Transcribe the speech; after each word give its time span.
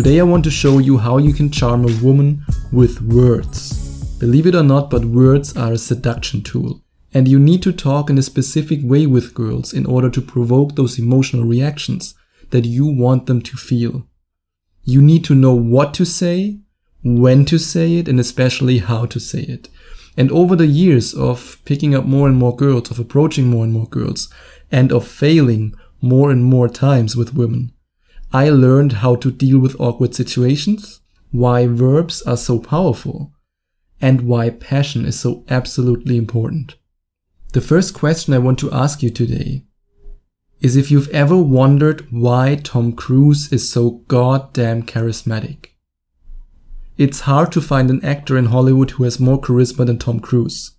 Today 0.00 0.18
I 0.18 0.22
want 0.22 0.44
to 0.44 0.50
show 0.50 0.78
you 0.78 0.96
how 0.96 1.18
you 1.18 1.34
can 1.34 1.50
charm 1.50 1.84
a 1.84 2.02
woman 2.02 2.42
with 2.72 3.02
words. 3.02 4.16
Believe 4.18 4.46
it 4.46 4.54
or 4.54 4.62
not, 4.62 4.88
but 4.88 5.04
words 5.04 5.54
are 5.58 5.72
a 5.72 5.76
seduction 5.76 6.40
tool. 6.40 6.82
And 7.12 7.28
you 7.28 7.38
need 7.38 7.62
to 7.64 7.70
talk 7.70 8.08
in 8.08 8.16
a 8.16 8.22
specific 8.22 8.80
way 8.82 9.04
with 9.04 9.34
girls 9.34 9.74
in 9.74 9.84
order 9.84 10.08
to 10.08 10.22
provoke 10.22 10.74
those 10.74 10.98
emotional 10.98 11.44
reactions 11.44 12.14
that 12.48 12.64
you 12.64 12.86
want 12.86 13.26
them 13.26 13.42
to 13.42 13.58
feel. 13.58 14.06
You 14.84 15.02
need 15.02 15.22
to 15.24 15.34
know 15.34 15.52
what 15.52 15.92
to 15.92 16.06
say, 16.06 16.60
when 17.04 17.44
to 17.44 17.58
say 17.58 17.96
it, 17.96 18.08
and 18.08 18.18
especially 18.18 18.78
how 18.78 19.04
to 19.04 19.20
say 19.20 19.42
it. 19.42 19.68
And 20.16 20.32
over 20.32 20.56
the 20.56 20.66
years 20.66 21.12
of 21.12 21.58
picking 21.66 21.94
up 21.94 22.06
more 22.06 22.26
and 22.26 22.38
more 22.38 22.56
girls, 22.56 22.90
of 22.90 22.98
approaching 22.98 23.48
more 23.48 23.64
and 23.64 23.72
more 23.74 23.88
girls, 23.88 24.32
and 24.72 24.92
of 24.92 25.06
failing 25.06 25.74
more 26.00 26.30
and 26.30 26.42
more 26.42 26.70
times 26.70 27.16
with 27.16 27.34
women, 27.34 27.74
I 28.32 28.48
learned 28.48 28.94
how 28.94 29.16
to 29.16 29.32
deal 29.32 29.58
with 29.58 29.80
awkward 29.80 30.14
situations, 30.14 31.00
why 31.32 31.66
verbs 31.66 32.22
are 32.22 32.36
so 32.36 32.60
powerful, 32.60 33.32
and 34.00 34.22
why 34.22 34.50
passion 34.50 35.04
is 35.04 35.18
so 35.18 35.44
absolutely 35.48 36.16
important. 36.16 36.76
The 37.52 37.60
first 37.60 37.92
question 37.92 38.32
I 38.32 38.38
want 38.38 38.60
to 38.60 38.70
ask 38.70 39.02
you 39.02 39.10
today 39.10 39.64
is 40.60 40.76
if 40.76 40.90
you've 40.90 41.08
ever 41.08 41.36
wondered 41.36 42.06
why 42.12 42.54
Tom 42.54 42.92
Cruise 42.92 43.52
is 43.52 43.68
so 43.68 44.02
goddamn 44.06 44.84
charismatic. 44.84 45.70
It's 46.96 47.20
hard 47.20 47.50
to 47.52 47.60
find 47.60 47.90
an 47.90 48.04
actor 48.04 48.36
in 48.36 48.46
Hollywood 48.46 48.92
who 48.92 49.04
has 49.04 49.18
more 49.18 49.40
charisma 49.40 49.86
than 49.86 49.98
Tom 49.98 50.20
Cruise. 50.20 50.76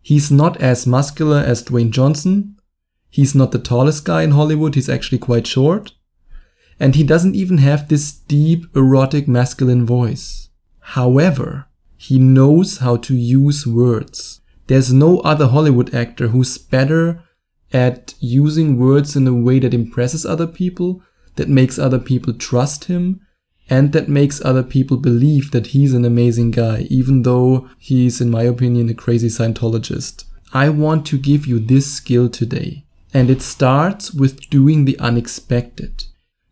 He's 0.00 0.30
not 0.30 0.58
as 0.62 0.86
muscular 0.86 1.38
as 1.38 1.62
Dwayne 1.62 1.90
Johnson. 1.90 2.56
He's 3.10 3.34
not 3.34 3.52
the 3.52 3.58
tallest 3.58 4.04
guy 4.04 4.22
in 4.22 4.30
Hollywood, 4.30 4.76
he's 4.76 4.88
actually 4.88 5.18
quite 5.18 5.46
short. 5.46 5.92
And 6.80 6.96
he 6.96 7.04
doesn't 7.04 7.36
even 7.36 7.58
have 7.58 7.88
this 7.88 8.10
deep, 8.10 8.74
erotic, 8.74 9.28
masculine 9.28 9.86
voice. 9.86 10.48
However, 10.80 11.66
he 11.96 12.18
knows 12.18 12.78
how 12.78 12.96
to 12.96 13.14
use 13.14 13.66
words. 13.66 14.40
There's 14.66 14.92
no 14.92 15.18
other 15.20 15.48
Hollywood 15.48 15.94
actor 15.94 16.28
who's 16.28 16.56
better 16.56 17.22
at 17.72 18.14
using 18.18 18.78
words 18.78 19.14
in 19.14 19.28
a 19.28 19.34
way 19.34 19.58
that 19.58 19.74
impresses 19.74 20.24
other 20.24 20.46
people, 20.46 21.02
that 21.36 21.48
makes 21.48 21.78
other 21.78 21.98
people 21.98 22.32
trust 22.32 22.84
him, 22.84 23.20
and 23.68 23.92
that 23.92 24.08
makes 24.08 24.44
other 24.44 24.62
people 24.62 24.96
believe 24.96 25.50
that 25.52 25.68
he's 25.68 25.92
an 25.94 26.04
amazing 26.04 26.50
guy, 26.50 26.86
even 26.90 27.22
though 27.22 27.68
he's, 27.78 28.20
in 28.20 28.30
my 28.30 28.42
opinion, 28.42 28.88
a 28.88 28.94
crazy 28.94 29.28
Scientologist. 29.28 30.24
I 30.52 30.70
want 30.70 31.06
to 31.06 31.18
give 31.18 31.46
you 31.46 31.60
this 31.60 31.92
skill 31.92 32.28
today. 32.28 32.86
And 33.12 33.28
it 33.30 33.42
starts 33.42 34.12
with 34.12 34.48
doing 34.50 34.84
the 34.84 34.98
unexpected. 34.98 36.04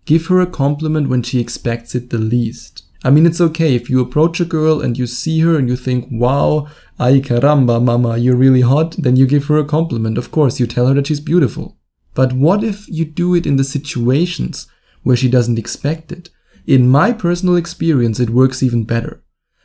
Give 0.08 0.24
her 0.28 0.40
a 0.40 0.46
compliment 0.46 1.10
when 1.10 1.22
she 1.22 1.38
expects 1.38 1.94
it 1.94 2.08
the 2.08 2.16
least. 2.16 2.84
I 3.04 3.10
mean, 3.10 3.26
it's 3.26 3.42
okay 3.42 3.74
if 3.74 3.90
you 3.90 4.00
approach 4.00 4.40
a 4.40 4.46
girl 4.46 4.80
and 4.80 4.96
you 4.96 5.06
see 5.06 5.40
her 5.40 5.58
and 5.58 5.68
you 5.68 5.76
think, 5.76 6.08
wow, 6.10 6.66
ay 6.98 7.20
caramba, 7.20 7.78
mama, 7.84 8.16
you're 8.16 8.34
really 8.34 8.62
hot, 8.62 8.92
then 8.96 9.16
you 9.16 9.26
give 9.26 9.44
her 9.48 9.58
a 9.58 9.66
compliment. 9.66 10.16
Of 10.16 10.30
course, 10.30 10.58
you 10.58 10.66
tell 10.66 10.86
her 10.86 10.94
that 10.94 11.08
she's 11.08 11.20
beautiful. 11.20 11.76
But 12.14 12.32
what 12.32 12.64
if 12.64 12.88
you 12.88 13.04
do 13.04 13.34
it 13.34 13.44
in 13.44 13.56
the 13.56 13.64
situations 13.64 14.66
where 15.02 15.14
she 15.14 15.28
doesn't 15.28 15.58
expect 15.58 16.10
it? 16.10 16.30
In 16.66 16.88
my 16.88 17.12
personal 17.12 17.56
experience, 17.56 18.18
it 18.18 18.30
works 18.30 18.62
even 18.62 18.84
better. 18.84 19.22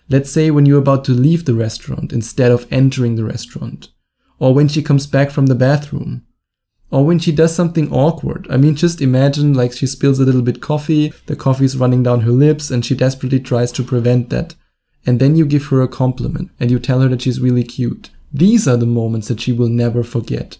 Let's 0.09 0.29
say 0.29 0.51
when 0.51 0.65
you're 0.65 0.77
about 0.77 1.05
to 1.05 1.13
leave 1.13 1.45
the 1.45 1.53
restaurant 1.53 2.11
instead 2.11 2.51
of 2.51 2.67
entering 2.69 3.15
the 3.15 3.23
restaurant. 3.23 3.91
Or 4.39 4.53
when 4.53 4.67
she 4.67 4.83
comes 4.83 5.07
back 5.07 5.31
from 5.31 5.45
the 5.45 5.55
bathroom 5.55 6.25
or 6.93 7.03
when 7.03 7.17
she 7.17 7.31
does 7.31 7.55
something 7.55 7.91
awkward. 7.91 8.45
I 8.51 8.57
mean, 8.57 8.75
just 8.75 9.01
imagine 9.01 9.55
like 9.55 9.73
she 9.73 9.87
spills 9.87 10.19
a 10.19 10.25
little 10.25 10.43
bit 10.43 10.61
coffee, 10.61 11.11
the 11.25 11.35
coffee 11.35 11.65
is 11.65 11.75
running 11.75 12.03
down 12.03 12.21
her 12.21 12.31
lips, 12.31 12.69
and 12.69 12.85
she 12.85 12.93
desperately 12.93 13.39
tries 13.39 13.71
to 13.71 13.83
prevent 13.83 14.29
that. 14.29 14.53
And 15.03 15.19
then 15.19 15.35
you 15.35 15.47
give 15.47 15.65
her 15.65 15.81
a 15.81 15.87
compliment 15.87 16.51
and 16.59 16.69
you 16.69 16.77
tell 16.77 17.01
her 17.01 17.09
that 17.09 17.23
she's 17.23 17.41
really 17.41 17.63
cute. 17.63 18.11
These 18.31 18.67
are 18.67 18.77
the 18.77 18.85
moments 18.85 19.27
that 19.29 19.41
she 19.41 19.51
will 19.51 19.69
never 19.69 20.03
forget. 20.03 20.59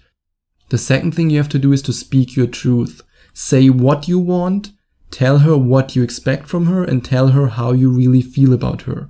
The 0.70 0.80
second 0.80 1.14
thing 1.14 1.30
you 1.30 1.38
have 1.38 1.50
to 1.50 1.60
do 1.60 1.72
is 1.72 1.84
to 1.84 1.94
speak 1.94 2.36
your 2.36 2.48
truth. 2.48 3.04
Say 3.36 3.70
what 3.70 4.08
you 4.08 4.18
want, 4.18 4.72
tell 5.12 5.40
her 5.40 5.56
what 5.56 5.96
you 5.96 6.02
expect 6.02 6.48
from 6.48 6.66
her, 6.66 6.84
and 6.84 7.06
tell 7.06 7.28
her 7.28 7.46
how 7.46 7.74
you 7.74 7.92
really 7.92 8.24
feel 8.24 8.54
about 8.54 8.82
her. 8.84 9.08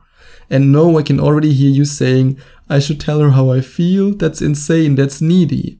And 0.49 0.73
no, 0.73 0.97
I 0.97 1.03
can 1.03 1.21
already 1.21 1.53
hear 1.53 1.71
you 1.71 1.85
saying, 1.85 2.37
I 2.69 2.79
should 2.79 2.99
tell 2.99 3.21
her 3.21 3.29
how 3.29 3.49
I 3.49 3.61
feel. 3.61 4.13
That's 4.13 4.41
insane. 4.41 4.95
That's 4.95 5.21
needy. 5.21 5.79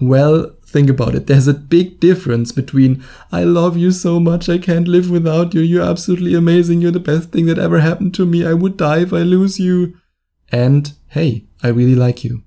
Well, 0.00 0.54
think 0.74 0.90
about 0.90 1.14
it. 1.14 1.28
There's 1.28 1.46
a 1.46 1.54
big 1.54 2.00
difference 2.00 2.50
between 2.50 3.04
I 3.30 3.44
love 3.44 3.76
you 3.76 3.92
so 3.92 4.18
much, 4.18 4.48
I 4.48 4.58
can't 4.58 4.88
live 4.88 5.08
without 5.08 5.54
you, 5.54 5.60
you're 5.60 5.88
absolutely 5.88 6.34
amazing, 6.34 6.80
you're 6.80 6.90
the 6.90 6.98
best 6.98 7.30
thing 7.30 7.46
that 7.46 7.60
ever 7.60 7.78
happened 7.78 8.12
to 8.14 8.26
me, 8.26 8.44
I 8.44 8.54
would 8.54 8.76
die 8.76 9.02
if 9.02 9.12
I 9.12 9.22
lose 9.22 9.60
you, 9.60 9.96
and 10.50 10.92
hey, 11.10 11.46
I 11.62 11.68
really 11.68 11.94
like 11.94 12.24
you. 12.24 12.42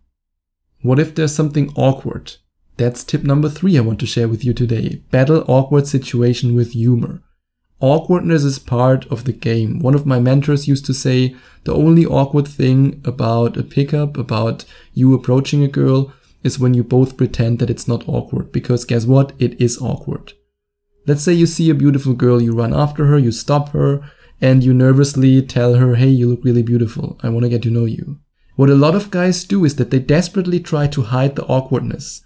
What 0.82 1.00
if 1.00 1.16
there's 1.16 1.34
something 1.34 1.72
awkward? 1.76 2.36
That's 2.76 3.06
tip 3.06 3.24
number 3.24 3.50
three 3.50 3.78
I 3.78 3.82
want 3.82 4.00
to 4.02 4.06
share 4.06 4.28
with 4.28 4.44
you 4.44 4.54
today. 4.54 5.02
Battle 5.09 5.46
awkward 5.48 5.88
situation 5.88 6.54
with 6.54 6.74
humor. 6.74 7.24
Awkwardness 7.80 8.44
is 8.44 8.59
part 8.59 9.08
of 9.08 9.24
the 9.24 9.32
game. 9.32 9.80
One 9.80 9.96
of 9.96 10.06
my 10.06 10.20
mentors 10.20 10.68
used 10.68 10.86
to 10.88 10.94
say 10.94 11.36
the 11.64 11.74
only 11.74 12.06
awkward 12.06 12.48
thing 12.48 13.02
about 13.06 13.56
a 13.56 13.64
pickup, 13.64 14.18
about 14.18 14.66
you 14.94 15.14
approaching 15.14 15.64
a 15.64 15.68
girl, 15.68 16.12
is 16.47 16.58
when 16.58 16.74
you 16.74 16.84
both 16.84 17.18
pretend 17.18 17.59
that 17.59 17.69
it's 17.69 17.88
not 17.88 18.09
awkward, 18.09 18.52
because 18.52 18.85
guess 18.85 19.06
what? 19.06 19.34
It 19.38 19.62
is 19.62 19.80
awkward. 19.80 20.34
Let's 21.06 21.22
say 21.22 21.34
you 21.34 21.46
see 21.46 21.69
a 21.69 21.75
beautiful 21.75 22.13
girl, 22.13 22.41
you 22.41 22.53
run 22.53 22.74
after 22.74 23.06
her, 23.06 23.19
you 23.19 23.31
stop 23.31 23.69
her, 23.69 24.02
and 24.41 24.63
you 24.63 24.74
nervously 24.74 25.41
tell 25.41 25.75
her, 25.75 25.96
hey, 25.96 26.09
you 26.09 26.30
look 26.30 26.44
really 26.44 26.63
beautiful, 26.63 27.19
I 27.22 27.30
want 27.30 27.44
to 27.44 27.50
get 27.50 27.62
to 27.63 27.69
know 27.69 27.85
you. 27.85 28.19
What 28.56 28.72
a 28.72 28.75
lot 28.75 28.96
of 28.96 29.12
guys 29.12 29.44
do 29.44 29.63
is 29.66 29.75
that 29.75 29.91
they 29.91 30.00
desperately 30.00 30.59
try 30.59 30.88
to 30.88 31.03
hide 31.03 31.35
the 31.35 31.46
awkwardness. 31.46 32.24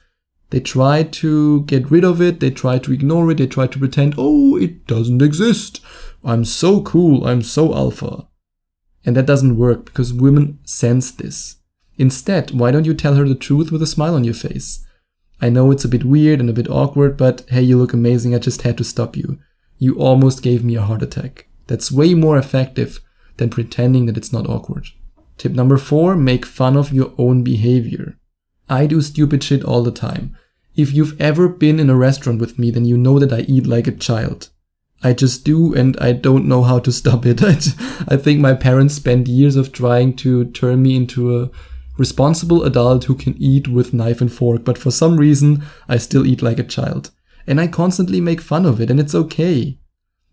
They 0.50 0.60
try 0.60 1.04
to 1.04 1.64
get 1.64 1.92
rid 1.92 2.04
of 2.04 2.22
it, 2.22 2.40
they 2.40 2.52
try 2.52 2.80
to 2.80 2.92
ignore 2.92 3.32
it, 3.32 3.38
they 3.38 3.48
try 3.48 3.68
to 3.68 3.80
pretend, 3.80 4.16
oh, 4.18 4.58
it 4.58 4.88
doesn't 4.88 5.22
exist. 5.22 5.82
I'm 6.24 6.46
so 6.46 6.82
cool, 6.82 7.26
I'm 7.26 7.42
so 7.42 7.74
alpha. 7.74 8.28
And 9.06 9.16
that 9.16 9.26
doesn't 9.26 9.58
work 9.58 9.86
because 9.86 10.14
women 10.14 10.60
sense 10.64 11.12
this. 11.12 11.58
Instead, 12.02 12.50
why 12.50 12.72
don't 12.72 12.86
you 12.86 12.96
tell 12.96 13.14
her 13.14 13.28
the 13.28 13.36
truth 13.36 13.72
with 13.72 13.80
a 13.80 13.86
smile 13.86 14.16
on 14.16 14.24
your 14.24 14.34
face? 14.34 14.84
I 15.40 15.50
know 15.50 15.70
it's 15.70 15.86
a 15.86 15.88
bit 15.88 16.04
weird 16.04 16.40
and 16.40 16.50
a 16.50 16.54
bit 16.54 16.68
awkward, 16.68 17.16
but 17.16 17.48
hey, 17.50 17.62
you 17.62 17.78
look 17.78 17.94
amazing. 17.94 18.34
I 18.34 18.40
just 18.40 18.64
had 18.64 18.76
to 18.80 18.84
stop 18.84 19.16
you. 19.16 19.38
You 19.78 20.00
almost 20.00 20.42
gave 20.42 20.64
me 20.64 20.76
a 20.76 20.82
heart 20.82 21.04
attack. 21.04 21.48
That's 21.68 21.92
way 21.92 22.16
more 22.16 22.40
effective 22.40 23.02
than 23.38 23.52
pretending 23.52 24.08
that 24.08 24.18
it's 24.18 24.34
not 24.34 24.50
awkward. 24.50 24.88
Tip 25.38 25.52
number 25.52 25.78
four, 25.78 26.16
make 26.16 26.44
fun 26.44 26.76
of 26.76 26.92
your 26.92 27.14
own 27.20 27.44
behavior. 27.44 28.18
I 28.68 28.88
do 28.88 29.00
stupid 29.02 29.44
shit 29.44 29.64
all 29.64 29.84
the 29.84 29.92
time. 29.92 30.36
If 30.76 30.94
you've 30.94 31.22
ever 31.22 31.48
been 31.48 31.80
in 31.80 31.92
a 31.92 31.96
restaurant 31.96 32.42
with 32.42 32.58
me, 32.58 32.72
then 32.72 32.86
you 32.86 32.98
know 32.98 33.20
that 33.20 33.32
I 33.32 33.42
eat 33.42 33.68
like 33.68 33.86
a 33.86 33.92
child. 33.92 34.50
I 35.04 35.14
just 35.14 35.46
do 35.46 35.76
and 35.76 35.96
I 36.00 36.14
don't 36.14 36.48
know 36.48 36.64
how 36.64 36.80
to 36.80 36.92
stop 36.92 37.28
it. 37.28 37.44
I 38.08 38.18
think 38.18 38.40
my 38.40 38.56
parents 38.56 38.96
spent 38.96 39.28
years 39.28 39.56
of 39.56 39.72
trying 39.72 40.16
to 40.16 40.46
turn 40.46 40.82
me 40.82 40.96
into 40.96 41.38
a 41.40 41.52
responsible 42.02 42.64
adult 42.64 43.06
who 43.06 43.16
can 43.16 43.36
eat 43.38 43.68
with 43.68 43.94
knife 43.94 44.20
and 44.22 44.34
fork, 44.34 44.66
but 44.66 44.78
for 44.78 44.92
some 44.92 45.16
reason 45.18 45.64
I 45.88 45.98
still 45.98 46.26
eat 46.26 46.42
like 46.42 46.60
a 46.60 46.72
child. 46.78 47.12
And 47.48 47.62
I 47.62 47.68
constantly 47.68 48.20
make 48.20 48.42
fun 48.42 48.66
of 48.66 48.82
it, 48.82 48.90
and 48.92 49.00
it's 49.00 49.16
okay. 49.16 49.78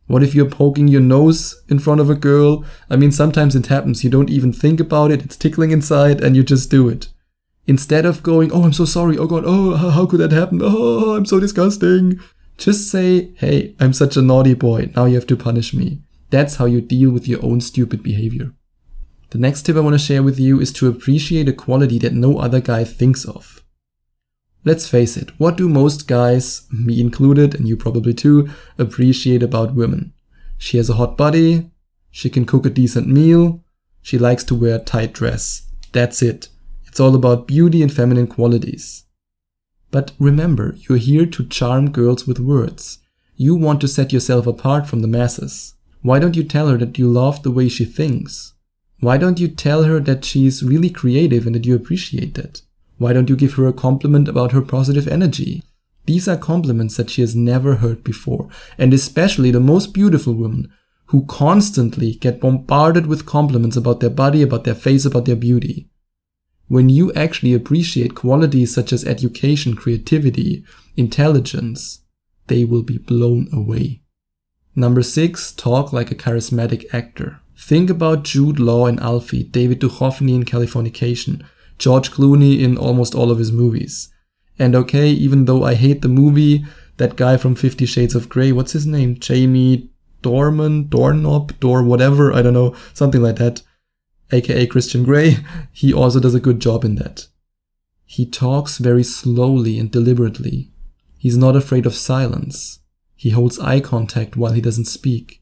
What 0.08 0.22
if 0.22 0.34
you're 0.34 0.48
poking 0.48 0.88
your 0.88 1.02
nose 1.02 1.62
in 1.68 1.78
front 1.78 2.00
of 2.00 2.08
a 2.08 2.14
girl? 2.14 2.64
I 2.88 2.96
mean, 2.96 3.12
sometimes 3.12 3.54
it 3.54 3.66
happens. 3.66 4.02
You 4.02 4.08
don't 4.08 4.30
even 4.30 4.54
think 4.54 4.80
about 4.80 5.10
it. 5.10 5.22
It's 5.22 5.36
tickling 5.36 5.70
inside 5.70 6.22
and 6.22 6.34
you 6.34 6.42
just 6.42 6.70
do 6.70 6.88
it. 6.88 7.08
Instead 7.66 8.06
of 8.06 8.22
going, 8.22 8.50
oh, 8.50 8.62
I'm 8.62 8.72
so 8.72 8.86
sorry. 8.86 9.18
Oh 9.18 9.26
God. 9.26 9.44
Oh, 9.46 9.76
how 9.76 10.06
could 10.06 10.20
that 10.20 10.32
happen? 10.32 10.60
Oh, 10.62 11.04
oh, 11.04 11.14
I'm 11.14 11.26
so 11.26 11.38
disgusting. 11.38 12.18
Just 12.56 12.90
say, 12.90 13.34
hey, 13.36 13.76
I'm 13.78 13.92
such 13.92 14.16
a 14.16 14.22
naughty 14.22 14.54
boy. 14.54 14.90
Now 14.96 15.04
you 15.04 15.16
have 15.16 15.26
to 15.26 15.36
punish 15.36 15.74
me. 15.74 16.00
That's 16.30 16.56
how 16.56 16.64
you 16.64 16.80
deal 16.80 17.10
with 17.10 17.28
your 17.28 17.44
own 17.44 17.60
stupid 17.60 18.02
behavior. 18.02 18.54
The 19.30 19.38
next 19.38 19.62
tip 19.62 19.76
I 19.76 19.80
want 19.80 19.94
to 19.94 19.98
share 19.98 20.22
with 20.22 20.38
you 20.38 20.60
is 20.60 20.72
to 20.74 20.88
appreciate 20.88 21.48
a 21.48 21.52
quality 21.52 21.98
that 21.98 22.14
no 22.14 22.38
other 22.38 22.60
guy 22.60 22.84
thinks 22.84 23.24
of. 23.24 23.62
Let's 24.64 24.88
face 24.88 25.16
it, 25.16 25.30
what 25.38 25.56
do 25.56 25.68
most 25.68 26.08
guys, 26.08 26.66
me 26.72 27.00
included, 27.00 27.54
and 27.54 27.68
you 27.68 27.76
probably 27.76 28.14
too, 28.14 28.48
appreciate 28.78 29.42
about 29.42 29.74
women? 29.74 30.12
She 30.56 30.76
has 30.78 30.90
a 30.90 30.94
hot 30.94 31.16
body, 31.16 31.70
she 32.10 32.30
can 32.30 32.44
cook 32.44 32.66
a 32.66 32.70
decent 32.70 33.06
meal, 33.06 33.62
She 34.02 34.18
likes 34.18 34.42
to 34.44 34.54
wear 34.54 34.76
a 34.76 34.78
tight 34.78 35.12
dress. 35.12 35.68
That's 35.92 36.22
it. 36.22 36.48
It's 36.86 36.98
all 36.98 37.14
about 37.14 37.46
beauty 37.46 37.82
and 37.82 37.92
feminine 37.92 38.26
qualities. 38.26 39.04
But 39.90 40.12
remember, 40.18 40.76
you're 40.88 40.98
here 40.98 41.26
to 41.26 41.46
charm 41.46 41.90
girls 41.90 42.26
with 42.26 42.38
words. 42.38 42.98
You 43.36 43.54
want 43.54 43.80
to 43.82 43.88
set 43.88 44.12
yourself 44.12 44.46
apart 44.46 44.86
from 44.86 45.00
the 45.00 45.08
masses. 45.08 45.74
Why 46.00 46.18
don't 46.18 46.36
you 46.36 46.44
tell 46.44 46.68
her 46.68 46.78
that 46.78 46.98
you 46.98 47.06
love 47.10 47.42
the 47.42 47.50
way 47.50 47.68
she 47.68 47.84
thinks? 47.84 48.54
Why 49.00 49.16
don't 49.16 49.38
you 49.38 49.48
tell 49.48 49.84
her 49.84 50.00
that 50.00 50.24
she's 50.24 50.62
really 50.62 50.90
creative 50.90 51.46
and 51.46 51.54
that 51.54 51.66
you 51.66 51.76
appreciate 51.76 52.34
that? 52.34 52.62
Why 52.96 53.12
don't 53.12 53.28
you 53.28 53.36
give 53.36 53.54
her 53.54 53.68
a 53.68 53.72
compliment 53.72 54.28
about 54.28 54.52
her 54.52 54.62
positive 54.62 55.06
energy? 55.06 55.62
These 56.06 56.26
are 56.26 56.36
compliments 56.36 56.96
that 56.96 57.10
she 57.10 57.20
has 57.20 57.36
never 57.36 57.76
heard 57.76 58.02
before, 58.02 58.48
and 58.76 58.92
especially 58.92 59.50
the 59.50 59.60
most 59.60 59.94
beautiful 59.94 60.34
women 60.34 60.72
who 61.06 61.24
constantly 61.26 62.14
get 62.14 62.40
bombarded 62.40 63.06
with 63.06 63.24
compliments 63.24 63.76
about 63.76 64.00
their 64.00 64.10
body, 64.10 64.42
about 64.42 64.64
their 64.64 64.74
face, 64.74 65.04
about 65.04 65.26
their 65.26 65.36
beauty. 65.36 65.88
When 66.66 66.88
you 66.88 67.12
actually 67.14 67.54
appreciate 67.54 68.14
qualities 68.14 68.74
such 68.74 68.92
as 68.92 69.04
education, 69.04 69.74
creativity, 69.74 70.64
intelligence, 70.96 72.00
they 72.48 72.64
will 72.64 72.82
be 72.82 72.98
blown 72.98 73.48
away. 73.52 74.02
Number 74.74 75.02
six, 75.02 75.52
talk 75.52 75.92
like 75.92 76.10
a 76.10 76.14
charismatic 76.14 76.84
actor. 76.92 77.40
Think 77.58 77.90
about 77.90 78.22
Jude 78.22 78.60
Law 78.60 78.86
in 78.86 78.98
Alfie, 79.00 79.42
David 79.42 79.80
Duchovny 79.80 80.34
in 80.34 80.44
Californication, 80.44 81.44
George 81.76 82.12
Clooney 82.12 82.60
in 82.60 82.78
almost 82.78 83.14
all 83.14 83.30
of 83.30 83.38
his 83.38 83.50
movies. 83.50 84.12
And 84.58 84.74
okay, 84.74 85.10
even 85.10 85.44
though 85.44 85.64
I 85.64 85.74
hate 85.74 86.02
the 86.02 86.08
movie, 86.08 86.64
that 86.96 87.16
guy 87.16 87.36
from 87.36 87.54
Fifty 87.54 87.84
Shades 87.84 88.14
of 88.14 88.28
Grey, 88.28 88.52
what's 88.52 88.72
his 88.72 88.86
name? 88.86 89.18
Jamie 89.18 89.90
Dorman, 90.22 90.84
Dornop, 90.84 91.58
Dor 91.60 91.82
whatever, 91.82 92.32
I 92.32 92.42
don't 92.42 92.54
know, 92.54 92.74
something 92.94 93.22
like 93.22 93.36
that, 93.36 93.62
aka 94.32 94.66
Christian 94.66 95.04
Grey, 95.04 95.38
he 95.72 95.92
also 95.92 96.20
does 96.20 96.34
a 96.34 96.40
good 96.40 96.60
job 96.60 96.84
in 96.84 96.94
that. 96.94 97.26
He 98.04 98.24
talks 98.24 98.78
very 98.78 99.04
slowly 99.04 99.78
and 99.78 99.90
deliberately. 99.90 100.72
He's 101.18 101.36
not 101.36 101.56
afraid 101.56 101.86
of 101.86 101.94
silence. 101.94 102.80
He 103.16 103.30
holds 103.30 103.58
eye 103.58 103.80
contact 103.80 104.36
while 104.36 104.52
he 104.52 104.60
doesn't 104.60 104.86
speak. 104.86 105.37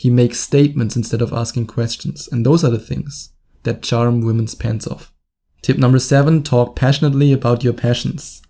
He 0.00 0.08
makes 0.08 0.40
statements 0.40 0.96
instead 0.96 1.20
of 1.20 1.30
asking 1.30 1.66
questions, 1.66 2.26
and 2.32 2.46
those 2.46 2.64
are 2.64 2.70
the 2.70 2.78
things 2.78 3.34
that 3.64 3.82
charm 3.82 4.22
women's 4.22 4.54
pants 4.54 4.86
off. 4.86 5.12
Tip 5.60 5.76
number 5.76 5.98
seven, 5.98 6.42
talk 6.42 6.74
passionately 6.74 7.34
about 7.34 7.62
your 7.62 7.74
passions. 7.74 8.40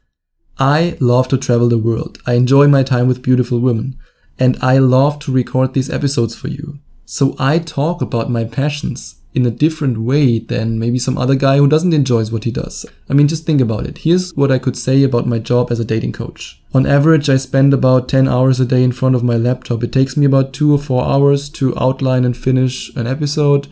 I 0.61 0.97
love 1.01 1.27
to 1.27 1.37
travel 1.37 1.69
the 1.69 1.77
world. 1.77 2.19
I 2.25 2.35
enjoy 2.35 2.69
my 2.69 2.85
time 2.85 3.09
with 3.09 3.21
beautiful 3.21 3.59
women, 3.59 3.99
and 4.39 4.59
I 4.63 4.79
love 4.79 5.19
to 5.23 5.33
record 5.33 5.75
these 5.75 5.91
episodes 5.91 6.37
for 6.37 6.47
you. 6.47 6.79
So 7.05 7.35
I 7.37 7.59
talk 7.59 8.01
about 8.01 8.31
my 8.31 8.45
passions 8.45 9.17
in 9.33 9.47
a 9.47 9.51
different 9.51 9.99
way 9.99 10.39
than 10.39 10.79
maybe 10.79 10.99
some 10.99 11.17
other 11.17 11.35
guy 11.35 11.57
who 11.57 11.69
doesn't 11.69 11.93
enjoy 11.93 12.25
what 12.27 12.45
he 12.45 12.51
does. 12.51 12.85
I 13.09 13.15
mean, 13.15 13.29
just 13.29 13.47
think 13.47 13.61
about 13.61 13.87
it. 13.87 13.99
Here's 13.99 14.35
what 14.35 14.51
I 14.51 14.59
could 14.59 14.77
say 14.77 15.03
about 15.05 15.27
my 15.27 15.39
job 15.39 15.71
as 15.71 15.79
a 15.79 15.85
dating 15.85 16.13
coach. 16.13 16.61
On 16.75 16.87
average, 16.87 17.29
I 17.29 17.37
spend 17.37 17.73
about 17.73 18.09
10 18.09 18.27
hours 18.27 18.59
a 18.59 18.65
day 18.65 18.83
in 18.83 18.93
front 18.93 19.15
of 19.15 19.23
my 19.23 19.37
laptop. 19.37 19.85
It 19.85 19.93
takes 19.93 20.17
me 20.17 20.27
about 20.27 20.53
two 20.53 20.73
or 20.73 20.79
four 20.79 21.05
hours 21.05 21.49
to 21.51 21.79
outline 21.79 22.25
and 22.25 22.37
finish 22.37 22.95
an 22.97 23.07
episode 23.07 23.69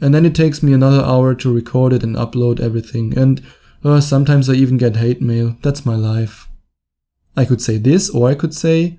and 0.00 0.14
then 0.14 0.26
it 0.26 0.34
takes 0.34 0.62
me 0.62 0.72
another 0.72 1.02
hour 1.02 1.34
to 1.34 1.52
record 1.52 1.92
it 1.92 2.02
and 2.02 2.16
upload 2.16 2.60
everything. 2.60 3.16
And 3.16 3.42
uh, 3.82 4.00
sometimes 4.00 4.48
I 4.48 4.54
even 4.54 4.76
get 4.76 4.96
hate 4.96 5.22
mail. 5.22 5.56
That's 5.62 5.86
my 5.86 5.94
life. 5.94 6.48
I 7.36 7.44
could 7.44 7.60
say 7.60 7.78
this, 7.78 8.10
or 8.10 8.28
I 8.28 8.34
could 8.34 8.54
say, 8.54 8.98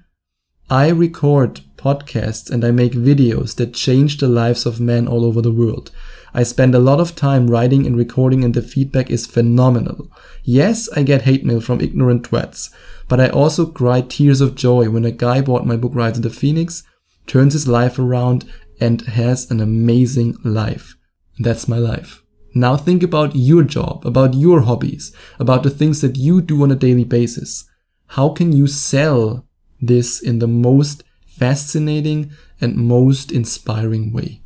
I 0.69 0.89
record 0.89 1.61
podcasts 1.77 2.49
and 2.49 2.65
I 2.65 2.71
make 2.71 2.93
videos 2.93 3.55
that 3.55 3.73
change 3.73 4.17
the 4.17 4.27
lives 4.27 4.65
of 4.65 4.79
men 4.79 5.07
all 5.07 5.23
over 5.23 5.41
the 5.41 5.51
world. 5.51 5.91
I 6.33 6.43
spend 6.43 6.75
a 6.75 6.79
lot 6.79 6.99
of 6.99 7.15
time 7.15 7.49
writing 7.49 7.85
and 7.85 7.95
recording 7.95 8.43
and 8.43 8.53
the 8.53 8.61
feedback 8.61 9.09
is 9.09 9.25
phenomenal. 9.25 10.11
Yes, 10.43 10.89
I 10.89 11.03
get 11.03 11.21
hate 11.23 11.45
mail 11.45 11.61
from 11.61 11.81
ignorant 11.81 12.29
twats, 12.29 12.69
but 13.07 13.19
I 13.19 13.29
also 13.29 13.65
cry 13.65 14.01
tears 14.01 14.41
of 14.41 14.55
joy 14.55 14.89
when 14.89 15.05
a 15.05 15.11
guy 15.11 15.41
bought 15.41 15.65
my 15.65 15.77
book 15.77 15.93
Rise 15.95 16.17
of 16.17 16.23
the 16.23 16.29
Phoenix, 16.29 16.83
turns 17.25 17.53
his 17.53 17.67
life 17.67 17.97
around 17.97 18.51
and 18.79 19.01
has 19.01 19.49
an 19.49 19.59
amazing 19.59 20.37
life. 20.43 20.95
That's 21.39 21.67
my 21.67 21.77
life. 21.77 22.23
Now 22.53 22.75
think 22.75 23.03
about 23.03 23.35
your 23.35 23.63
job, 23.63 24.05
about 24.05 24.33
your 24.33 24.61
hobbies, 24.61 25.15
about 25.39 25.63
the 25.63 25.69
things 25.69 26.01
that 26.01 26.17
you 26.17 26.41
do 26.41 26.63
on 26.63 26.71
a 26.71 26.75
daily 26.75 27.03
basis. 27.03 27.69
How 28.07 28.29
can 28.29 28.51
you 28.51 28.67
sell 28.67 29.45
this 29.79 30.21
in 30.21 30.39
the 30.39 30.47
most 30.47 31.03
fascinating 31.37 32.31
and 32.59 32.75
most 32.75 33.31
inspiring 33.31 34.11
way? 34.11 34.41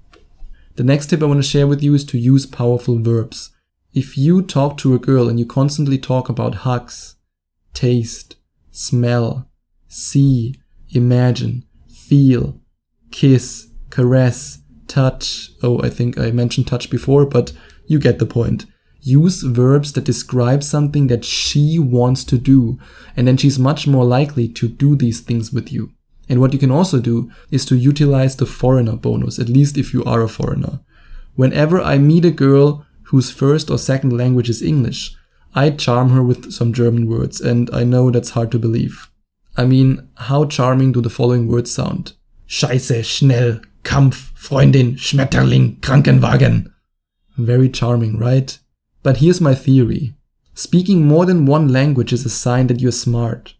The 0.75 0.83
next 0.83 1.07
tip 1.07 1.21
I 1.21 1.25
want 1.25 1.39
to 1.39 1.47
share 1.47 1.67
with 1.67 1.83
you 1.83 1.93
is 1.93 2.05
to 2.05 2.17
use 2.17 2.45
powerful 2.45 2.99
verbs. 2.99 3.51
If 3.93 4.17
you 4.17 4.41
talk 4.41 4.77
to 4.77 4.93
a 4.93 4.99
girl 4.99 5.27
and 5.27 5.39
you 5.39 5.45
constantly 5.45 5.97
talk 5.97 6.29
about 6.29 6.63
hugs, 6.63 7.15
taste, 7.73 8.37
smell, 8.71 9.49
see, 9.87 10.55
imagine, 10.89 11.65
feel, 11.89 12.61
kiss, 13.11 13.67
caress, 13.89 14.59
touch. 14.87 15.51
Oh, 15.61 15.81
I 15.81 15.89
think 15.89 16.17
I 16.17 16.31
mentioned 16.31 16.67
touch 16.67 16.89
before, 16.89 17.25
but 17.25 17.53
you 17.87 17.99
get 17.99 18.19
the 18.19 18.25
point. 18.25 18.65
Use 19.01 19.41
verbs 19.41 19.93
that 19.93 20.03
describe 20.03 20.63
something 20.63 21.07
that 21.07 21.25
she 21.25 21.79
wants 21.79 22.23
to 22.25 22.37
do, 22.37 22.79
and 23.17 23.27
then 23.27 23.35
she's 23.35 23.57
much 23.57 23.87
more 23.87 24.05
likely 24.05 24.47
to 24.49 24.67
do 24.67 24.95
these 24.95 25.21
things 25.21 25.51
with 25.51 25.71
you. 25.71 25.91
And 26.31 26.39
what 26.39 26.53
you 26.53 26.59
can 26.59 26.71
also 26.71 27.01
do 27.01 27.29
is 27.51 27.65
to 27.65 27.75
utilize 27.75 28.37
the 28.37 28.45
foreigner 28.45 28.95
bonus, 28.95 29.37
at 29.37 29.49
least 29.49 29.77
if 29.77 29.93
you 29.93 30.01
are 30.05 30.21
a 30.21 30.29
foreigner. 30.29 30.79
Whenever 31.35 31.81
I 31.81 31.97
meet 31.97 32.23
a 32.23 32.31
girl 32.31 32.85
whose 33.07 33.29
first 33.29 33.69
or 33.69 33.77
second 33.77 34.15
language 34.15 34.49
is 34.49 34.61
English, 34.61 35.13
I 35.53 35.71
charm 35.71 36.11
her 36.11 36.23
with 36.23 36.53
some 36.53 36.71
German 36.71 37.07
words, 37.07 37.41
and 37.41 37.69
I 37.73 37.83
know 37.83 38.09
that's 38.09 38.29
hard 38.29 38.49
to 38.51 38.59
believe. 38.59 39.09
I 39.57 39.65
mean, 39.65 40.07
how 40.15 40.45
charming 40.45 40.93
do 40.93 41.01
the 41.01 41.09
following 41.09 41.49
words 41.49 41.73
sound? 41.73 42.13
Scheiße, 42.47 43.03
schnell, 43.03 43.59
Kampf, 43.83 44.31
Freundin, 44.33 44.93
Schmetterling, 44.93 45.81
Krankenwagen. 45.81 46.71
Very 47.37 47.67
charming, 47.67 48.17
right? 48.17 48.57
But 49.03 49.17
here's 49.17 49.41
my 49.41 49.53
theory. 49.53 50.15
Speaking 50.53 51.05
more 51.05 51.25
than 51.25 51.45
one 51.45 51.67
language 51.67 52.13
is 52.13 52.25
a 52.25 52.29
sign 52.29 52.67
that 52.67 52.79
you're 52.79 52.93
smart. 52.93 53.55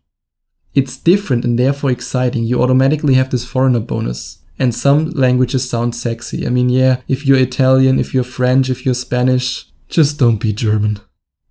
It's 0.73 0.97
different 0.97 1.43
and 1.43 1.59
therefore 1.59 1.91
exciting. 1.91 2.43
You 2.43 2.61
automatically 2.61 3.15
have 3.15 3.29
this 3.29 3.45
foreigner 3.45 3.79
bonus. 3.79 4.39
And 4.57 4.75
some 4.75 5.09
languages 5.11 5.69
sound 5.69 5.95
sexy. 5.95 6.45
I 6.45 6.49
mean, 6.49 6.69
yeah, 6.69 7.01
if 7.07 7.25
you're 7.25 7.39
Italian, 7.39 7.99
if 7.99 8.13
you're 8.13 8.23
French, 8.23 8.69
if 8.69 8.85
you're 8.85 8.93
Spanish, 8.93 9.71
just 9.89 10.19
don't 10.19 10.37
be 10.37 10.53
German. 10.53 10.99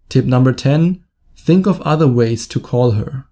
Tip 0.09 0.25
number 0.25 0.53
10 0.53 1.05
think 1.37 1.67
of 1.67 1.81
other 1.81 2.07
ways 2.07 2.47
to 2.47 2.61
call 2.61 2.93
her. 2.93 3.25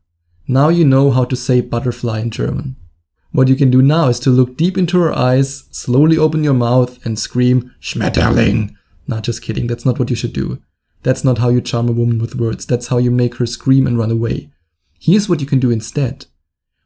Now 0.49 0.71
you 0.71 0.85
know 0.85 1.11
how 1.11 1.25
to 1.26 1.37
say 1.37 1.61
butterfly 1.61 2.21
in 2.21 2.30
German. 2.30 2.76
What 3.33 3.49
you 3.49 3.54
can 3.54 3.71
do 3.71 3.83
now 3.83 4.09
is 4.09 4.18
to 4.21 4.30
look 4.30 4.57
deep 4.57 4.78
into 4.78 4.99
her 5.00 5.12
eyes, 5.12 5.64
slowly 5.71 6.16
open 6.16 6.42
your 6.42 6.54
mouth 6.54 7.04
and 7.04 7.18
scream, 7.18 7.75
Schmetterling! 7.80 8.75
Not 9.07 9.25
just 9.25 9.42
kidding, 9.42 9.66
that's 9.66 9.85
not 9.85 9.99
what 9.99 10.09
you 10.09 10.16
should 10.16 10.33
do. 10.33 10.62
That's 11.02 11.23
not 11.23 11.38
how 11.38 11.50
you 11.50 11.61
charm 11.61 11.88
a 11.88 11.92
woman 11.92 12.18
with 12.18 12.35
words, 12.35 12.64
that's 12.64 12.88
how 12.88 12.97
you 12.97 13.11
make 13.11 13.37
her 13.37 13.47
scream 13.47 13.87
and 13.87 13.99
run 13.99 14.11
away. 14.11 14.50
Here's 14.99 15.28
what 15.28 15.40
you 15.40 15.47
can 15.47 15.61
do 15.61 15.71
instead. 15.71 16.26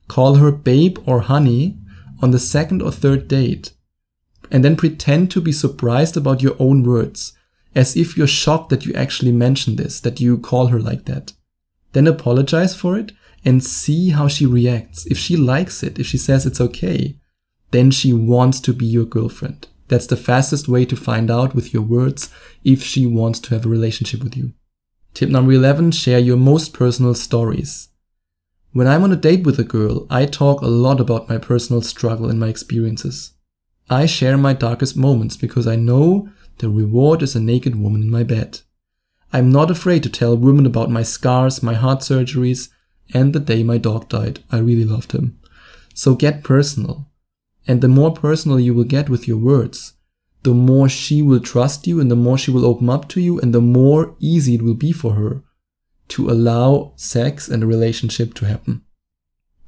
Call 0.09 0.37
her 0.37 0.52
babe 0.52 0.99
or 1.07 1.21
honey 1.21 1.78
on 2.21 2.31
the 2.31 2.38
second 2.38 2.83
or 2.83 2.92
third 2.92 3.28
date. 3.28 3.73
And 4.50 4.64
then 4.64 4.76
pretend 4.76 5.31
to 5.31 5.40
be 5.40 5.52
surprised 5.52 6.16
about 6.16 6.42
your 6.42 6.57
own 6.59 6.83
words, 6.83 7.33
as 7.75 7.97
if 7.97 8.16
you're 8.16 8.26
shocked 8.26 8.69
that 8.71 8.85
you 8.85 8.92
actually 8.95 9.33
mentioned 9.33 9.78
this, 9.78 10.00
that 10.00 10.21
you 10.21 10.37
call 10.38 10.66
her 10.66 10.78
like 10.78 11.07
that. 11.07 11.33
Then 11.92 12.07
apologize 12.07 12.76
for 12.76 12.99
it 12.99 13.12
and 13.45 13.64
see 13.64 14.11
how 14.11 14.28
she 14.28 14.47
reacts. 14.47 15.07
If 15.07 15.19
she 15.19 15.37
likes 15.37 15.83
it, 15.83 15.99
if 15.99 16.07
she 16.07 16.19
says 16.19 16.45
it's 16.45 16.61
okay, 16.61 17.16
then 17.71 17.90
she 17.90 18.12
wants 18.12 18.61
to 18.61 18.73
be 18.73 18.87
your 18.87 19.07
girlfriend. 19.07 19.69
That's 19.88 20.07
the 20.07 20.16
fastest 20.16 20.69
way 20.69 20.85
to 20.87 20.97
find 20.97 21.31
out 21.31 21.54
with 21.54 21.73
your 21.73 21.83
words 21.83 22.31
if 22.64 22.83
she 22.83 23.04
wants 23.07 23.40
to 23.40 23.54
have 23.54 23.66
a 23.66 23.71
relationship 23.71 24.23
with 24.23 24.37
you. 24.37 24.52
Tip 25.14 25.28
number 25.28 25.52
11 25.52 25.92
share 25.92 26.19
your 26.19 26.37
most 26.37 26.73
personal 26.73 27.14
stories. 27.14 27.88
When 28.74 28.86
I'm 28.86 29.04
on 29.04 29.12
a 29.12 29.16
date 29.16 29.44
with 29.44 29.58
a 29.58 29.64
girl, 29.64 30.06
I 30.08 30.24
talk 30.24 30.62
a 30.62 30.66
lot 30.66 30.98
about 30.98 31.28
my 31.28 31.36
personal 31.36 31.82
struggle 31.82 32.30
and 32.30 32.40
my 32.40 32.48
experiences. 32.48 33.34
I 33.90 34.06
share 34.06 34.38
my 34.38 34.54
darkest 34.54 34.96
moments 34.96 35.36
because 35.36 35.66
I 35.66 35.76
know 35.76 36.30
the 36.56 36.70
reward 36.70 37.22
is 37.22 37.36
a 37.36 37.40
naked 37.40 37.76
woman 37.76 38.00
in 38.00 38.08
my 38.08 38.22
bed. 38.22 38.60
I'm 39.30 39.52
not 39.52 39.70
afraid 39.70 40.02
to 40.04 40.08
tell 40.08 40.38
women 40.38 40.64
about 40.64 40.90
my 40.90 41.02
scars, 41.02 41.62
my 41.62 41.74
heart 41.74 41.98
surgeries, 41.98 42.70
and 43.12 43.34
the 43.34 43.40
day 43.40 43.62
my 43.62 43.76
dog 43.76 44.08
died. 44.08 44.42
I 44.50 44.58
really 44.60 44.86
loved 44.86 45.12
him. 45.12 45.38
So 45.92 46.14
get 46.14 46.42
personal. 46.42 47.10
And 47.66 47.82
the 47.82 47.88
more 47.88 48.14
personal 48.14 48.58
you 48.58 48.72
will 48.72 48.84
get 48.84 49.10
with 49.10 49.28
your 49.28 49.36
words, 49.36 49.92
the 50.44 50.54
more 50.54 50.88
she 50.88 51.20
will 51.20 51.40
trust 51.40 51.86
you 51.86 52.00
and 52.00 52.10
the 52.10 52.16
more 52.16 52.38
she 52.38 52.50
will 52.50 52.64
open 52.64 52.88
up 52.88 53.06
to 53.10 53.20
you 53.20 53.38
and 53.38 53.52
the 53.52 53.60
more 53.60 54.16
easy 54.18 54.54
it 54.54 54.62
will 54.62 54.74
be 54.74 54.92
for 54.92 55.12
her 55.12 55.42
to 56.12 56.31
allow 56.31 56.92
sex 56.97 57.49
and 57.49 57.62
a 57.62 57.66
relationship 57.66 58.35
to 58.35 58.47
happen. 58.47 58.83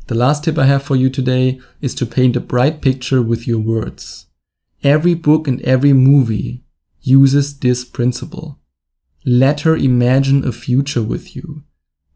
The 0.06 0.14
last 0.14 0.44
tip 0.44 0.58
I 0.58 0.66
have 0.66 0.82
for 0.82 0.96
you 0.96 1.08
today 1.08 1.60
is 1.80 1.94
to 1.94 2.06
paint 2.06 2.36
a 2.36 2.40
bright 2.40 2.82
picture 2.82 3.22
with 3.22 3.48
your 3.48 3.58
words. 3.58 4.26
Every 4.82 5.14
book 5.14 5.48
and 5.48 5.62
every 5.62 5.94
movie 5.94 6.62
uses 7.00 7.58
this 7.58 7.84
principle. 7.84 8.58
Let 9.24 9.62
her 9.62 9.76
imagine 9.76 10.46
a 10.46 10.52
future 10.52 11.02
with 11.02 11.34
you. 11.34 11.64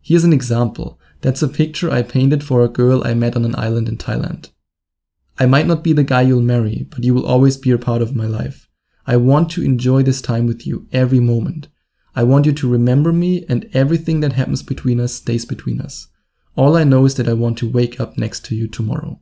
Here's 0.03 0.25
an 0.25 0.35
example. 0.35 1.01
That's 1.23 1.43
a 1.43 1.49
picture 1.49 1.91
I 1.91 2.03
painted 2.03 2.45
for 2.45 2.63
a 2.63 2.69
girl 2.69 3.03
I 3.07 3.15
met 3.15 3.35
on 3.37 3.47
an 3.47 3.57
island 3.57 3.89
in 3.89 3.97
Thailand. 3.97 4.51
I 5.39 5.47
might 5.47 5.67
not 5.67 5.83
be 5.83 5.95
the 5.95 6.05
guy 6.05 6.23
you'll 6.23 6.43
marry, 6.43 6.87
but 6.91 7.05
you 7.05 7.15
will 7.15 7.27
always 7.27 7.57
be 7.57 7.71
a 7.71 7.79
part 7.79 8.03
of 8.03 8.15
my 8.15 8.27
life. 8.27 8.69
I 9.07 9.17
want 9.17 9.51
to 9.53 9.65
enjoy 9.65 10.03
this 10.03 10.21
time 10.21 10.47
with 10.47 10.67
you 10.67 10.87
every 10.93 11.21
moment. 11.21 11.69
I 12.19 12.25
want 12.25 12.47
you 12.47 12.53
to 12.53 12.69
remember 12.69 13.13
me 13.13 13.47
and 13.49 13.71
everything 13.73 14.19
that 14.21 14.33
happens 14.33 14.65
between 14.65 14.99
us 14.99 15.15
stays 15.15 15.45
between 15.45 15.81
us. 15.81 16.09
All 16.57 16.77
I 16.77 16.83
know 16.83 17.05
is 17.05 17.15
that 17.15 17.29
I 17.29 17.33
want 17.33 17.57
to 17.59 17.71
wake 17.71 18.01
up 18.01 18.19
next 18.19 18.45
to 18.47 18.57
you 18.57 18.67
tomorrow. 18.67 19.21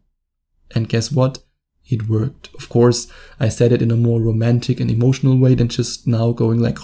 And 0.74 0.88
guess 0.88 1.12
what? 1.12 1.40
It 1.84 2.08
worked. 2.08 2.48
Of 2.54 2.70
course, 2.70 3.12
I 3.38 3.50
said 3.50 3.70
it 3.70 3.82
in 3.82 3.90
a 3.90 3.96
more 3.96 4.22
romantic 4.22 4.80
and 4.80 4.90
emotional 4.90 5.36
way 5.36 5.54
than 5.54 5.68
just 5.68 6.06
now 6.06 6.32
going 6.32 6.58
like 6.58 6.78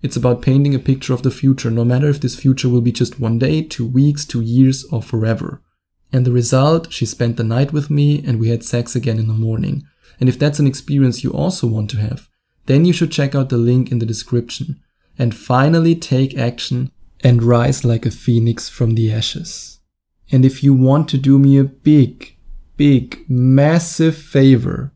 It's 0.00 0.16
about 0.16 0.42
painting 0.42 0.76
a 0.76 0.78
picture 0.78 1.12
of 1.12 1.24
the 1.24 1.32
future, 1.32 1.72
no 1.72 1.84
matter 1.84 2.08
if 2.08 2.20
this 2.20 2.38
future 2.38 2.68
will 2.68 2.82
be 2.82 2.92
just 2.92 3.18
one 3.18 3.40
day, 3.40 3.62
two 3.62 3.84
weeks, 3.84 4.24
two 4.24 4.42
years, 4.42 4.84
or 4.92 5.02
forever. 5.02 5.60
And 6.12 6.24
the 6.24 6.30
result, 6.30 6.92
she 6.92 7.04
spent 7.04 7.36
the 7.36 7.42
night 7.42 7.72
with 7.72 7.90
me 7.90 8.24
and 8.24 8.38
we 8.38 8.50
had 8.50 8.62
sex 8.62 8.94
again 8.94 9.18
in 9.18 9.26
the 9.26 9.34
morning. 9.34 9.82
And 10.20 10.28
if 10.28 10.38
that's 10.38 10.60
an 10.60 10.68
experience 10.68 11.24
you 11.24 11.32
also 11.32 11.66
want 11.66 11.90
to 11.90 11.96
have, 11.96 12.28
then 12.66 12.84
you 12.84 12.92
should 12.92 13.10
check 13.10 13.34
out 13.34 13.48
the 13.48 13.56
link 13.56 13.90
in 13.90 13.98
the 13.98 14.06
description 14.06 14.80
and 15.18 15.34
finally 15.34 15.94
take 15.94 16.36
action 16.36 16.90
and 17.20 17.42
rise 17.42 17.84
like 17.84 18.04
a 18.04 18.10
phoenix 18.10 18.68
from 18.68 18.94
the 18.94 19.12
ashes. 19.12 19.80
And 20.30 20.44
if 20.44 20.62
you 20.62 20.74
want 20.74 21.08
to 21.10 21.18
do 21.18 21.38
me 21.38 21.58
a 21.58 21.64
big, 21.64 22.36
big, 22.76 23.24
massive 23.28 24.16
favor, 24.16 24.92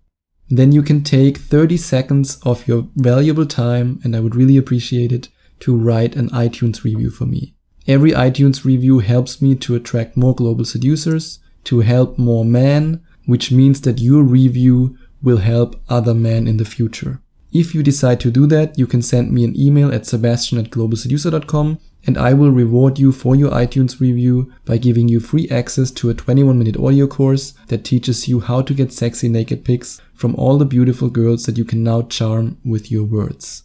then 0.48 0.72
you 0.72 0.82
can 0.82 1.02
take 1.02 1.38
30 1.38 1.76
seconds 1.76 2.40
of 2.42 2.66
your 2.66 2.88
valuable 2.96 3.46
time, 3.46 4.00
and 4.02 4.16
I 4.16 4.20
would 4.20 4.34
really 4.34 4.56
appreciate 4.56 5.12
it, 5.12 5.28
to 5.60 5.76
write 5.76 6.16
an 6.16 6.28
iTunes 6.30 6.82
review 6.82 7.10
for 7.10 7.26
me. 7.26 7.54
Every 7.86 8.10
iTunes 8.10 8.64
review 8.64 8.98
helps 8.98 9.40
me 9.40 9.54
to 9.56 9.76
attract 9.76 10.16
more 10.16 10.34
global 10.34 10.64
seducers, 10.64 11.38
to 11.64 11.80
help 11.80 12.18
more 12.18 12.44
men, 12.44 13.02
which 13.26 13.52
means 13.52 13.82
that 13.82 14.00
your 14.00 14.22
review 14.22 14.98
will 15.22 15.38
help 15.38 15.80
other 15.88 16.14
men 16.14 16.48
in 16.48 16.56
the 16.56 16.64
future. 16.64 17.20
If 17.52 17.74
you 17.74 17.82
decide 17.82 18.20
to 18.20 18.30
do 18.30 18.46
that, 18.46 18.78
you 18.78 18.86
can 18.86 19.02
send 19.02 19.32
me 19.32 19.44
an 19.44 19.58
email 19.58 19.92
at 19.92 20.06
sebastian 20.06 20.58
at 20.58 20.70
globalseducer.com 20.70 21.80
and 22.06 22.16
I 22.16 22.32
will 22.32 22.50
reward 22.50 22.98
you 22.98 23.12
for 23.12 23.34
your 23.34 23.50
iTunes 23.50 24.00
review 24.00 24.52
by 24.64 24.78
giving 24.78 25.08
you 25.08 25.20
free 25.20 25.48
access 25.50 25.90
to 25.92 26.10
a 26.10 26.14
21 26.14 26.58
minute 26.58 26.76
audio 26.76 27.06
course 27.06 27.52
that 27.66 27.84
teaches 27.84 28.28
you 28.28 28.40
how 28.40 28.62
to 28.62 28.72
get 28.72 28.92
sexy 28.92 29.28
naked 29.28 29.64
pics 29.64 30.00
from 30.14 30.34
all 30.36 30.58
the 30.58 30.64
beautiful 30.64 31.10
girls 31.10 31.44
that 31.46 31.58
you 31.58 31.64
can 31.64 31.82
now 31.82 32.02
charm 32.02 32.58
with 32.64 32.90
your 32.90 33.04
words. 33.04 33.64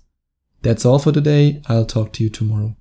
That's 0.63 0.85
all 0.85 0.99
for 0.99 1.11
today. 1.11 1.61
I'll 1.67 1.85
talk 1.85 2.11
to 2.13 2.23
you 2.23 2.29
tomorrow. 2.29 2.75